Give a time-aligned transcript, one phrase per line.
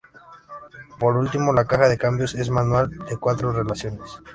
[0.97, 4.09] Por último, la caja de cambios es manual de cuatro relaciones.